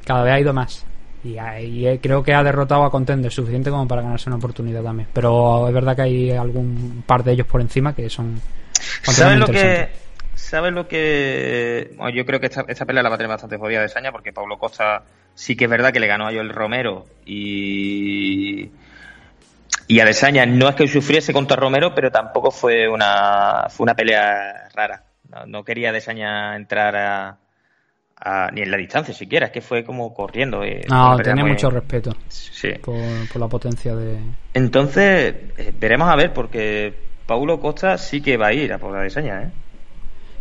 [0.07, 0.85] cada vez ha ido más.
[1.25, 4.83] Y, ahí eh, creo que ha derrotado a Contender suficiente como para ganarse una oportunidad
[4.83, 5.09] también.
[5.13, 8.41] Pero es verdad que hay algún par de ellos por encima que son.
[9.03, 9.89] ¿Sabes lo que.?
[10.35, 11.93] ¿Sabes lo que.?
[11.97, 14.13] Bueno, yo creo que esta, esta pelea la va a tener bastante jodida de Saña
[14.13, 15.03] porque Pablo Costa
[15.35, 18.71] sí que es verdad que le ganó a Joel Romero y.
[19.91, 23.95] Y a Desaña no es que sufriese contra Romero, pero tampoco fue una fue una
[23.95, 25.05] pelea rara.
[25.31, 27.39] No, no quería Desaña entrar a,
[28.21, 30.63] a- ni en la distancia siquiera, es que fue como corriendo.
[30.65, 32.71] eh, No, muy- mucho respeto Sí.
[32.83, 32.97] por,
[33.33, 34.19] por la potencia de.
[34.55, 36.93] Entonces, eh, veremos a ver, porque
[37.27, 39.51] Paulo Costa sí que va a ir a por la Desaña, ¿eh?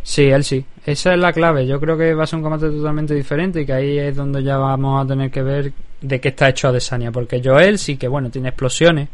[0.02, 0.64] Sí, él sí.
[0.86, 1.66] Esa es la clave.
[1.66, 4.42] Yo creo que va a ser un combate totalmente diferente y que ahí es donde
[4.42, 7.12] ya vamos a tener que ver de qué está hecho Adesanya.
[7.12, 9.08] Porque Joel sí que, bueno, tiene explosiones,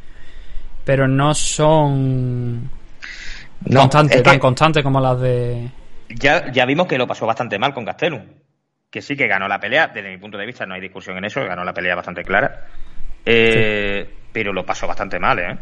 [0.84, 2.70] pero no son
[3.66, 5.68] No, constantes, es que- tan constantes como las de...
[6.10, 8.20] Ya, ya vimos que lo pasó bastante mal con Gastelum.
[8.94, 11.24] Que sí que ganó la pelea, desde mi punto de vista no hay discusión en
[11.24, 12.68] eso, ganó la pelea bastante clara.
[13.26, 15.58] Eh, Pero lo pasó bastante mal, ¿eh?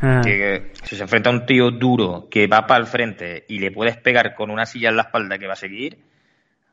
[0.00, 3.58] Ah, Que, si se enfrenta a un tío duro que va para el frente y
[3.58, 5.98] le puedes pegar con una silla en la espalda que va a seguir,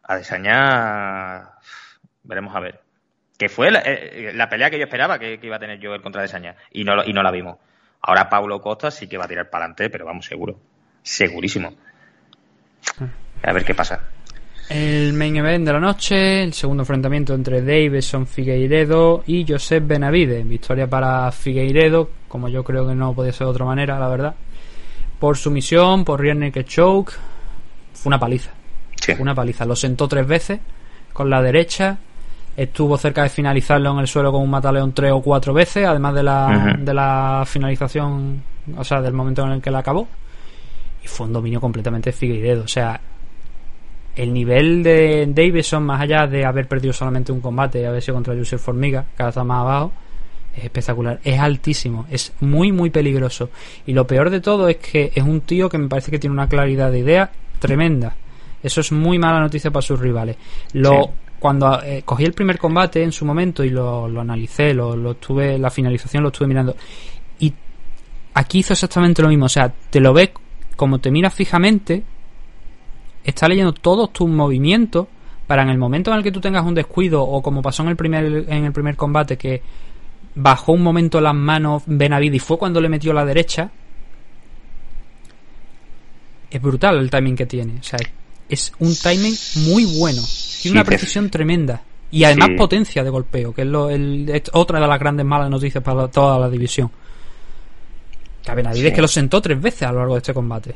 [0.04, 1.54] a Desaña
[2.22, 2.80] veremos a ver.
[3.36, 6.04] Que fue la, eh, la pelea que yo esperaba que, que iba a tener Joel
[6.04, 7.58] contra Desaña y no, y no la vimos.
[8.02, 10.60] Ahora Paulo Costa sí que va a tirar para adelante, pero vamos, seguro.
[11.02, 11.74] Segurísimo.
[13.42, 14.19] A ver qué pasa.
[14.70, 20.44] El main event de la noche, el segundo enfrentamiento entre Davison Figueiredo y Josep Benavide.
[20.44, 24.36] Victoria para Figueiredo, como yo creo que no podía ser de otra manera, la verdad.
[25.18, 27.14] Por sumisión, por rear naked choke.
[27.94, 28.52] Fue una paliza.
[29.18, 29.66] Una paliza.
[29.66, 30.60] Lo sentó tres veces
[31.14, 31.98] con la derecha.
[32.56, 36.14] Estuvo cerca de finalizarlo en el suelo con un mataleón tres o cuatro veces, además
[36.14, 38.44] de la, de la finalización,
[38.78, 40.08] o sea, del momento en el que la acabó.
[41.04, 42.66] Y fue un dominio completamente Figueiredo.
[42.66, 43.02] O sea,
[44.16, 48.16] el nivel de Davison, más allá de haber perdido solamente un combate y haber sido
[48.16, 49.92] contra Joseph Formiga, cada vez más abajo,
[50.56, 51.20] es espectacular.
[51.24, 53.50] Es altísimo, es muy, muy peligroso.
[53.86, 56.34] Y lo peor de todo es que es un tío que me parece que tiene
[56.34, 58.16] una claridad de idea tremenda.
[58.62, 60.36] Eso es muy mala noticia para sus rivales.
[60.74, 65.12] Lo, Cuando eh, cogí el primer combate en su momento y lo, analicé, lo, lo
[65.12, 66.76] estuve, la finalización lo estuve mirando.
[67.40, 67.54] Y
[68.34, 69.46] aquí hizo exactamente lo mismo.
[69.46, 70.32] O sea, te lo ves
[70.76, 72.04] como te miras fijamente,
[73.24, 75.08] está leyendo todos tus movimientos
[75.48, 77.90] para en el momento en el que tú tengas un descuido o como pasó en
[77.90, 79.62] el primer en el primer combate que
[80.36, 83.72] bajó un momento las manos Benavid y fue cuando le metió la derecha
[86.52, 87.80] es brutal el timing que tiene.
[87.80, 88.00] O sea
[88.48, 89.36] es un timing
[89.68, 90.22] muy bueno.
[90.62, 91.84] Tiene una precisión tremenda.
[92.12, 93.88] Y además potencia de golpeo que es, lo,
[94.54, 96.90] otra de las grandes malas noticias para toda la división.
[98.44, 100.76] Que a Benavides que lo sentó tres veces a lo largo de este combate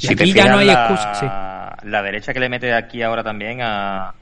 [0.00, 1.76] y aquí ya no hay excusa.
[1.82, 4.14] La derecha que le mete aquí ahora también a,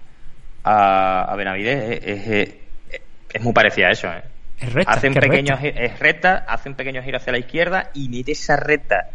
[0.64, 2.54] a, Benavides es,
[3.32, 4.08] es, muy parecida a eso.
[4.08, 4.22] ¿eh?
[4.60, 4.92] Es recta.
[4.92, 8.56] Hace un pequeño, es recta, hace un pequeño giro hacia la izquierda y mete esa
[8.56, 9.08] recta.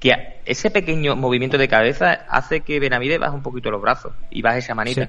[0.00, 0.12] Que
[0.44, 4.58] ese pequeño movimiento de cabeza hace que Benavides baje un poquito los brazos y baje
[4.58, 5.08] esa manita.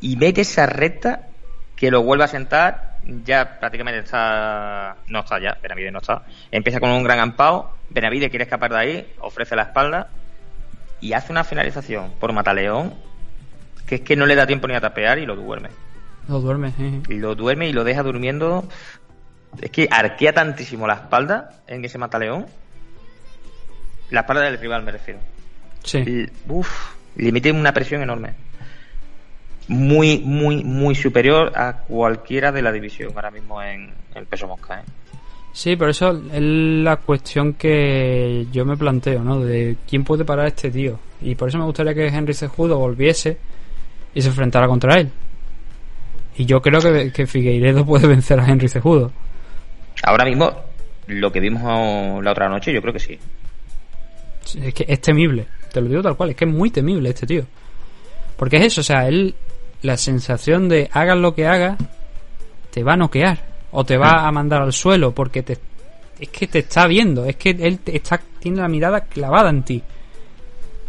[0.00, 1.28] Y mete esa recta
[1.74, 2.96] que lo vuelve a sentar.
[3.24, 4.96] Ya prácticamente está.
[5.06, 6.22] No está ya, Benavides no está.
[6.50, 7.76] Empieza con un gran ampao.
[7.88, 10.08] Benavides quiere escapar de ahí, ofrece la espalda
[11.00, 12.94] y hace una finalización por Mataleón
[13.86, 15.70] que es que no le da tiempo ni a tapear y lo duerme.
[16.28, 16.72] Lo duerme,
[17.08, 18.68] Y lo duerme y lo deja durmiendo.
[19.60, 22.46] Es que arquea tantísimo la espalda en ese Mataleón.
[24.10, 25.20] La espalda del rival, me refiero.
[25.84, 26.26] Sí.
[26.48, 26.68] uf,
[27.14, 28.34] le mete una presión enorme.
[29.68, 34.80] Muy, muy, muy superior a cualquiera de la división ahora mismo en el peso mosca.
[34.80, 34.84] ¿eh?
[35.56, 39.40] Sí, por eso es la cuestión que yo me planteo, ¿no?
[39.40, 40.98] De quién puede parar a este tío.
[41.22, 43.38] Y por eso me gustaría que Henry Cejudo volviese
[44.14, 45.10] y se enfrentara contra él.
[46.36, 49.10] Y yo creo que, que Figueiredo puede vencer a Henry Cejudo.
[50.02, 50.52] Ahora mismo,
[51.06, 53.18] lo que vimos la otra noche, yo creo que sí.
[54.60, 57.26] Es que es temible, te lo digo tal cual, es que es muy temible este
[57.26, 57.46] tío.
[58.36, 59.34] Porque es eso, o sea, él,
[59.80, 61.78] la sensación de hagas lo que hagas,
[62.70, 65.58] te va a noquear o te va a mandar al suelo porque te,
[66.18, 69.82] es que te está viendo, es que él está, tiene la mirada clavada en ti.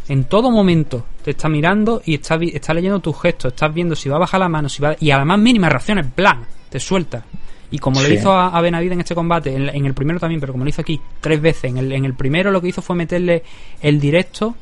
[0.10, 4.08] En todo momento te está mirando y está, está leyendo tus gestos, estás viendo si
[4.08, 6.46] va a bajar la mano, si va y a la más mínima reacción es plan,
[6.70, 7.26] te suelta.
[7.70, 10.54] Y como lo hizo a, a Benavid en este combate, en, el primero también, pero
[10.54, 12.96] como lo hizo aquí tres veces, en el, en el primero lo que hizo fue
[12.96, 13.44] meterle
[13.82, 14.56] el directo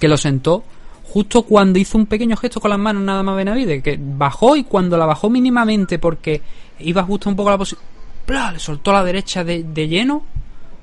[0.00, 0.64] que lo sentó
[1.06, 4.64] justo cuando hizo un pequeño gesto con las manos nada más Benavide, que bajó y
[4.64, 6.40] cuando la bajó mínimamente porque
[6.80, 7.80] iba justo un poco a la posición,
[8.26, 10.22] le soltó a la derecha de, lleno,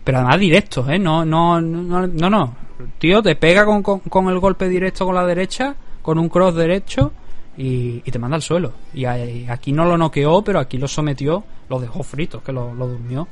[0.03, 0.99] pero además directo, ¿eh?
[0.99, 2.55] No, no, no, no, no.
[2.97, 7.11] Tío, te pega con, con, el golpe directo con la derecha, con un cross derecho
[7.57, 8.73] y, te manda al suelo.
[8.93, 12.87] Y aquí no lo noqueó, pero aquí lo sometió, lo dejó frito, que lo, lo
[12.87, 13.27] durmió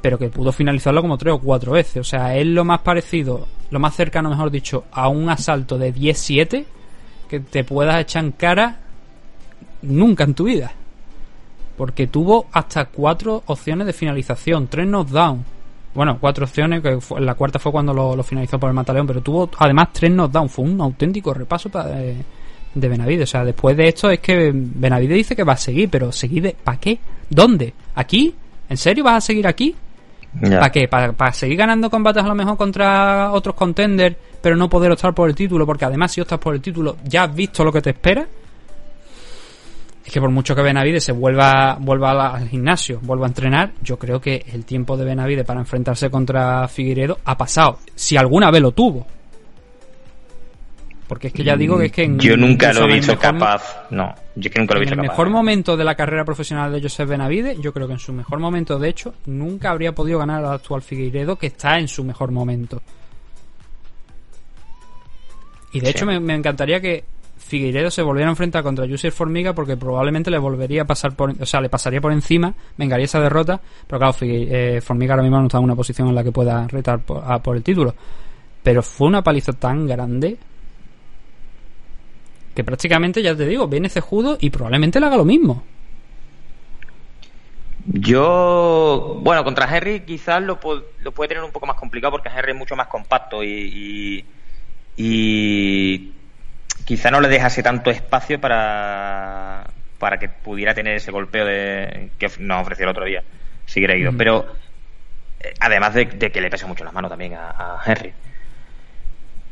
[0.00, 1.98] pero que pudo finalizarlo como tres o cuatro veces.
[1.98, 5.94] O sea, es lo más parecido, lo más cercano, mejor dicho, a un asalto de
[5.94, 6.64] 10-7
[7.28, 8.78] que te puedas echar en cara
[9.82, 10.72] nunca en tu vida
[11.78, 15.44] porque tuvo hasta cuatro opciones de finalización, tres knockdown.
[15.94, 19.48] Bueno, cuatro opciones, que la cuarta fue cuando lo, finalizó por el Mataleón, pero tuvo
[19.58, 20.48] además tres knockdown.
[20.48, 22.16] Fue un auténtico repaso para, de,
[22.74, 23.28] de Benavides.
[23.28, 26.56] O sea, después de esto es que Benavides dice que va a seguir, pero ¿seguir
[26.64, 26.98] ¿Para qué?
[27.30, 27.72] ¿Dónde?
[27.94, 28.34] ¿Aquí?
[28.68, 29.76] ¿En serio vas a seguir aquí?
[30.40, 30.88] ¿Para qué?
[30.88, 35.14] ¿Para, ¿Para seguir ganando combates a lo mejor contra otros contenders, pero no poder optar
[35.14, 35.66] por el título?
[35.66, 38.26] Porque además si optas por el título ya has visto lo que te espera
[40.08, 43.98] es que por mucho que Benavide se vuelva, vuelva al gimnasio, vuelva a entrenar, yo
[43.98, 47.78] creo que el tiempo de Benavide para enfrentarse contra Figueiredo ha pasado.
[47.94, 49.06] Si alguna vez lo tuvo.
[51.08, 52.14] Porque es que ya digo que es que...
[52.18, 53.86] yo nunca lo he visto capaz.
[53.90, 56.70] No, yo que nunca lo he visto En el mejor momento de la carrera profesional
[56.70, 60.18] de Josep Benavide, yo creo que en su mejor momento, de hecho, nunca habría podido
[60.18, 62.82] ganar al actual Figueiredo, que está en su mejor momento.
[65.72, 67.04] Y de hecho me, me encantaría que
[67.38, 71.30] Figueiredo se volviera a enfrentar contra Yusir Formiga porque probablemente le volvería a pasar por,
[71.40, 75.38] o sea, le pasaría por encima, vengaría esa derrota, pero claro, eh, Formiga ahora mismo
[75.38, 77.94] no está en una posición en la que pueda retar por, el título.
[78.62, 80.36] Pero fue una paliza tan grande
[82.58, 85.62] que prácticamente, ya te digo, viene cejudo y probablemente le haga lo mismo.
[87.86, 90.58] Yo, bueno, contra Henry quizás lo,
[91.00, 94.24] lo puede tener un poco más complicado porque Henry es mucho más compacto y
[94.98, 96.12] y
[96.84, 99.64] quizá no le dejase tanto espacio para,
[99.98, 103.22] para que pudiera tener ese golpeo de que nos ofreció el otro día,
[103.64, 104.12] si ido.
[104.18, 104.46] Pero
[105.38, 108.12] eh, además de, que le pesa mucho las manos también a, Henry.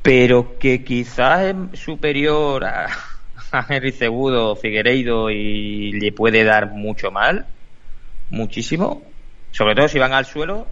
[0.06, 2.86] Pero que quizás es superior a,
[3.50, 7.44] a Henry Segudo, Figueiredo y le puede dar mucho mal,
[8.30, 9.02] muchísimo.
[9.50, 10.68] Sobre todo si van al suelo.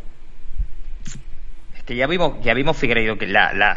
[1.76, 3.76] Es que ya vimos, ya vimos Figueiredo que la, la,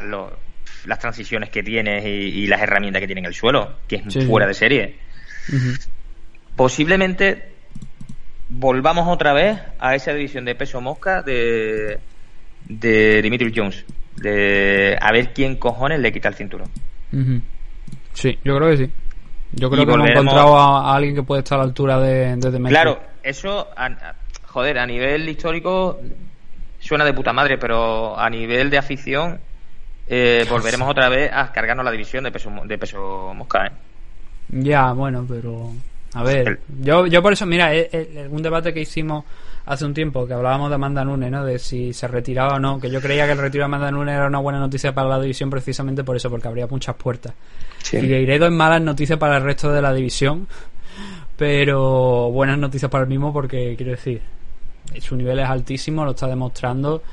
[0.86, 4.46] las transiciones que tiene y, las herramientas que tiene en el suelo, que es fuera
[4.46, 4.96] de serie.
[6.56, 7.54] Posiblemente
[8.50, 11.98] volvamos otra vez a esa división de peso mosca de,
[12.66, 13.84] de Dimitri Jones.
[14.18, 16.70] De a ver quién cojones le quita el cinturón.
[18.14, 18.92] Sí, yo creo que sí.
[19.54, 22.62] Yo creo que hemos encontrado a, alguien que puede estar a la altura de, de
[22.70, 23.68] Claro, eso,
[24.46, 26.00] joder, a nivel histórico
[26.80, 29.40] suena de puta madre, pero a nivel de afición
[30.08, 33.68] eh, volveremos otra vez a cargarnos la división de peso, de peso mosca.
[33.68, 33.72] ¿eh?
[34.50, 35.72] Ya, bueno, pero
[36.18, 37.90] a ver, yo, yo por eso, mira, es,
[38.32, 39.24] un debate que hicimos
[39.68, 41.46] hace un tiempo, que hablábamos de Amanda Nunes, ¿no?
[41.46, 44.16] De si se retiraba o no, que yo creía que el retiro de Amanda Nunes
[44.16, 47.34] era una buena noticia para la división precisamente por eso, porque habría muchas puertas.
[47.94, 50.48] Y Figueiredo es malas noticias para el resto de la división,
[51.38, 54.20] pero buenas noticias para el mismo porque, quiero decir,
[55.00, 57.04] su nivel es altísimo, lo está demostrando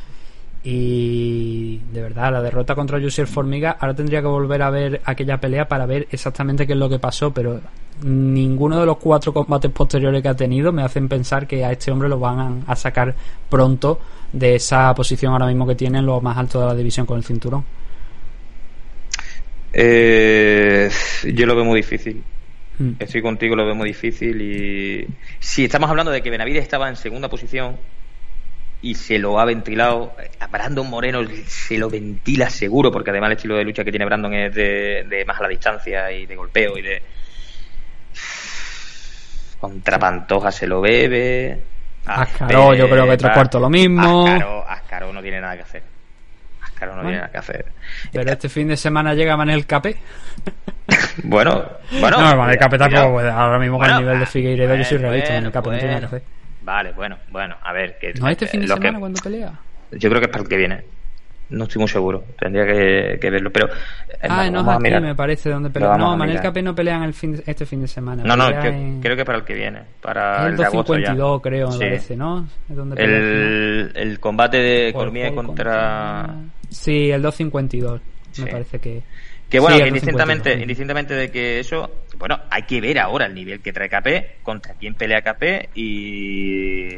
[0.66, 5.38] y de verdad, la derrota contra Jussier Formiga, ahora tendría que volver a ver aquella
[5.38, 7.61] pelea para ver exactamente qué es lo que pasó, pero
[8.03, 11.90] ninguno de los cuatro combates posteriores que ha tenido me hacen pensar que a este
[11.90, 13.14] hombre lo van a sacar
[13.50, 14.00] pronto
[14.33, 17.18] de esa posición ahora mismo que tiene en lo más alto de la división con
[17.18, 17.62] el cinturón.
[19.74, 20.88] Eh,
[21.35, 22.22] yo lo veo muy difícil.
[22.79, 22.92] Hmm.
[22.98, 24.40] Estoy contigo, lo veo muy difícil.
[24.40, 25.07] Y
[25.40, 27.77] si estamos hablando de que Benavides estaba en segunda posición,
[28.85, 30.14] y se lo ha ventilado.
[30.38, 34.05] A Brandon Moreno se lo ventila seguro, porque además el estilo de lucha que tiene
[34.05, 37.03] Brandon es de, más a la distancia y de golpeo y de.
[39.59, 41.59] Contra Pantoja se lo bebe.
[42.05, 44.27] Ascaro, yo creo que tres cuartos lo mismo.
[44.68, 45.83] Ascaro, no tiene nada que hacer.
[46.61, 47.64] Ascaro no tiene nada que hacer.
[48.12, 49.97] Pero este fin de semana llega Manel Capé.
[51.23, 52.20] bueno, bueno.
[52.20, 53.20] No, Manel Capé tampoco.
[53.20, 55.33] Ahora mismo con el nivel de Figueiredo yo soy realista.
[55.33, 56.44] Manel Capé no tiene nada que hacer.
[56.64, 57.98] Vale, bueno, bueno, a ver.
[57.98, 59.53] Que, ¿No este fin de semana cuando pelea?
[59.92, 60.85] Yo creo que es para el que viene.
[61.50, 63.66] No estoy muy seguro, tendría que, verlo, pero...
[63.66, 65.96] Eh, ah, no es aquí, me parece, donde pelea.
[65.98, 68.24] No, Manel Capé no pelean el fin este fin de semana.
[68.24, 68.46] No, no,
[69.00, 72.48] creo que para el que viene, para el, 252 creo, me parece, ¿no?
[72.96, 76.35] el, el combate de Cormier contra...
[76.70, 78.00] Sí, el 252,
[78.38, 79.03] me parece que...
[79.48, 83.72] Que bueno, indistintamente, indistintamente de que eso, bueno, hay que ver ahora el nivel que
[83.72, 86.96] trae KP, contra quién pelea KP y.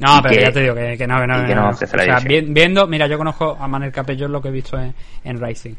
[0.00, 1.46] No, pero ya te digo que, no, que no.
[1.46, 4.52] Que no, o sea, viendo, mira, yo conozco a Manel KP, yo lo que he
[4.52, 5.74] visto en, en Racing.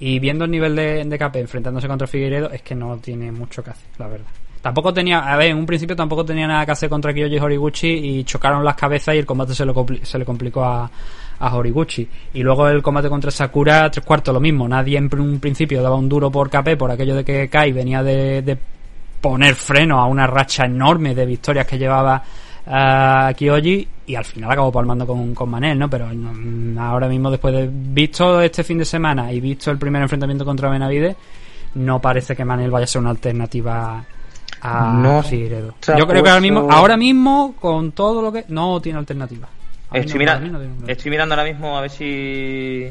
[0.00, 3.62] Y viendo el nivel de, de KP enfrentándose contra Figueiredo, es que no tiene mucho
[3.62, 4.26] que hacer, la verdad.
[4.60, 7.88] Tampoco tenía, a ver, en un principio tampoco tenía nada que hacer contra Kiyoshi Horiguchi
[7.88, 9.64] y chocaron las cabezas y el combate se,
[10.02, 10.90] se le complicó a,
[11.42, 12.08] a Horiguchi.
[12.34, 14.68] Y luego el combate contra Sakura, tres cuartos lo mismo.
[14.68, 18.02] Nadie en un principio daba un duro por KP por aquello de que Kai venía
[18.02, 18.56] de,
[19.20, 22.22] poner freno a una racha enorme de victorias que llevaba
[22.66, 25.90] a uh, Kyoji y al final acabó palmando con, con Manel, ¿no?
[25.90, 26.08] Pero
[26.78, 30.68] ahora mismo, después de visto este fin de semana y visto el primer enfrentamiento contra
[30.70, 31.16] Benavides,
[31.74, 34.04] no parece que Manel vaya a ser una alternativa
[34.60, 38.44] a no Yo creo que ahora mismo, ahora mismo, con todo lo que.
[38.48, 39.48] No tiene alternativa.
[39.94, 42.90] Estoy, mirando ahora mismo a ver si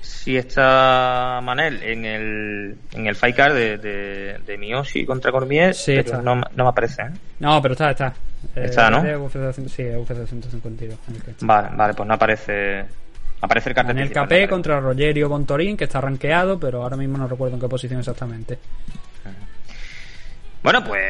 [0.00, 5.74] si está Manel en el, en el fight card de, de, de Miyoshi contra Cormier,
[5.74, 7.02] sí, No, no, me aparece.
[7.02, 7.10] ¿eh?
[7.40, 8.14] No, pero está, está.
[8.54, 9.02] Está, ¿no?
[9.02, 10.98] sí, UFC 252.
[11.40, 12.84] Vale, vale, pues no aparece.
[13.40, 13.98] Aparece el cartel.
[13.98, 17.60] En el KP contra Rogerio Bontorín, que está rankeado, pero ahora mismo no recuerdo en
[17.60, 18.58] qué posición exactamente.
[20.62, 21.02] Bueno, pues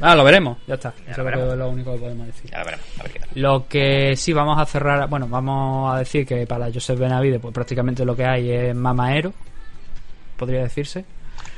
[0.00, 0.92] Ah, lo veremos, ya está.
[1.06, 2.50] Eso es lo único que podemos decir.
[2.50, 2.86] Ya lo veremos.
[3.34, 7.54] lo que sí vamos a cerrar, bueno, vamos a decir que para Joseph Benavide, pues
[7.54, 9.32] prácticamente lo que hay es mamaero,
[10.36, 11.04] podría decirse.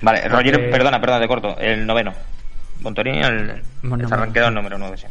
[0.01, 2.13] Vale, Roger, perdona, perdona, de corto, el noveno.
[2.81, 5.07] Montorini, el, bueno, el número 9, sí.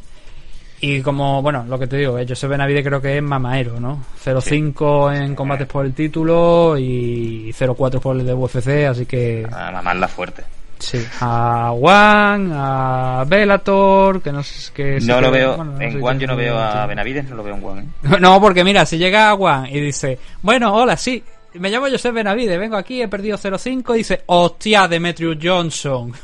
[0.82, 4.06] Y como, bueno, lo que te digo, eh, Joseph Benavide creo que es mamaero, ¿no?
[4.24, 9.48] 0-5 en combates por el título y 0-4 por el de UFC, así que...
[9.52, 10.44] Ah, mamarla fuerte.
[10.80, 16.28] Sí, a Juan, a Velator, que no sé que No lo veo, en Juan yo
[16.28, 17.80] no veo a Benavides, no lo veo en Juan.
[17.80, 18.18] ¿eh?
[18.20, 21.24] No, porque mira, si llega a Juan y dice, bueno, hola, sí,
[21.60, 26.14] me llamo José Benavide, vengo aquí, he perdido 0-5 y dice, hostia, Demetrius Johnson.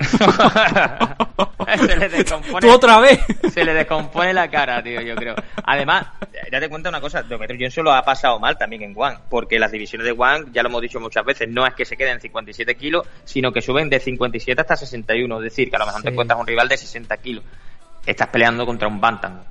[1.88, 3.19] se le descompone, ¿Tú otra vez?
[3.53, 5.36] se le descompone la cara, tío, yo creo.
[5.63, 6.07] Además,
[6.51, 9.71] date cuenta una cosa, Demetrius Johnson lo ha pasado mal también en One, porque las
[9.71, 12.21] divisiones de One, ya lo hemos dicho muchas veces, no es que se queden en
[12.21, 16.01] 57 kilos, sino que suben de 57 hasta 61, es decir, que a lo mejor
[16.01, 17.43] te encuentras un rival de 60 kilos.
[18.05, 19.43] Estás peleando contra un Bantam.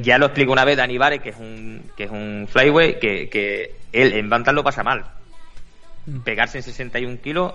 [0.00, 3.28] Ya lo explico una vez Dani Vare, que es un, que es un flyway, que,
[3.28, 5.04] que él en Bantam lo pasa mal.
[6.06, 6.20] Mm.
[6.20, 7.52] Pegarse en 61 kilos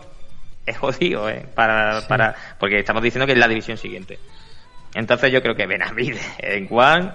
[0.66, 1.46] es jodido, ¿eh?
[1.56, 4.20] Para, para, porque estamos diciendo que es la división siguiente.
[4.94, 7.12] Entonces yo creo que Benavide en One,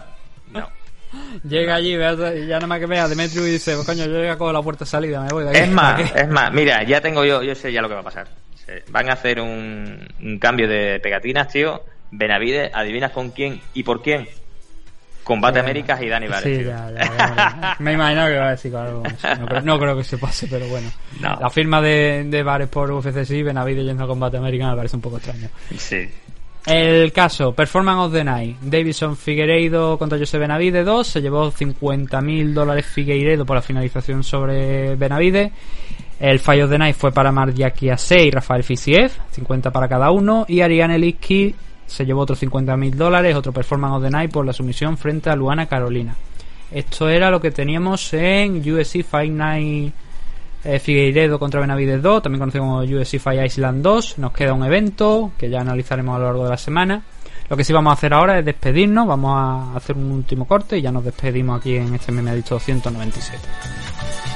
[0.52, 0.68] no.
[1.48, 4.36] Llega allí, ya nada más que vea a Demetrius y dice, "Pues coño, yo ya
[4.36, 5.58] cojo la puerta de salida, me voy de aquí.
[5.60, 6.20] Es más, ¿Para qué?".
[6.22, 8.26] es más, mira, ya tengo yo, yo sé ya lo que va a pasar.
[8.88, 11.84] Van a hacer un, un cambio de pegatinas, tío.
[12.10, 14.26] Benavide, ¿adivinas con quién y por quién?
[15.24, 16.58] Combate Eh, Américas y Dani Vares.
[16.58, 17.76] Sí, ya, ya, ya.
[17.80, 19.02] Me imagino que va a decir algo.
[19.40, 20.88] No, creo- no creo que se pase, pero bueno.
[21.20, 21.36] No.
[21.40, 24.96] La firma de, de Bares por UFC sí, Benavide yendo a combate americano me parece
[24.96, 25.48] un poco extraño.
[25.76, 26.08] Sí.
[26.66, 28.56] El caso, Performance of the Night.
[28.62, 31.06] Davidson Figueiredo contra José Benavide 2.
[31.06, 35.52] Se llevó 50.000 dólares Figueiredo por la finalización sobre Benavide.
[36.20, 40.46] El of the Night fue para Mardiaki Ase y Rafael Fisiev, 50 para cada uno.
[40.48, 41.54] Y Ariane Liski
[41.86, 45.36] se llevó otros 50.000 dólares, otro Performance of the Night por la sumisión frente a
[45.36, 46.16] Luana Carolina.
[46.70, 49.94] Esto era lo que teníamos en UFC Fight Night
[50.64, 54.18] eh, Figueiredo contra Benavides 2, también conocido como UFC Fight Island 2.
[54.18, 57.02] Nos queda un evento que ya analizaremos a lo largo de la semana.
[57.48, 60.78] Lo que sí vamos a hacer ahora es despedirnos, vamos a hacer un último corte
[60.78, 64.33] y ya nos despedimos aquí en este meme 297.